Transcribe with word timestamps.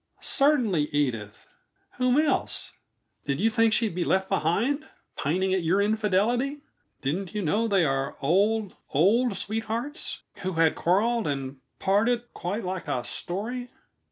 "Certainly, 0.21 0.85
Edith. 0.89 1.47
Whom 1.97 2.17
else? 2.19 2.73
Did 3.25 3.39
you 3.39 3.51
think 3.51 3.71
she 3.71 3.85
would 3.87 3.93
be 3.93 4.03
left 4.03 4.29
behind, 4.29 4.87
pining 5.15 5.53
at 5.53 5.61
your 5.61 5.79
infidelity? 5.79 6.61
Didn't 7.03 7.35
you 7.35 7.43
know 7.43 7.67
they 7.67 7.85
are 7.85 8.17
old, 8.19 8.73
old 8.89 9.37
sweethearts 9.37 10.21
who 10.37 10.53
had 10.53 10.73
quarreled 10.73 11.27
and 11.27 11.57
parted 11.77 12.33
quite 12.33 12.63
like 12.65 12.87
a 12.87 13.03
story? 13.03 13.69